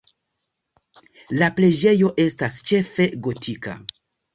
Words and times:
La 1.43 1.51
preĝejo 1.61 2.13
estas 2.27 2.61
ĉefe 2.73 3.11
gotika. 3.29 3.83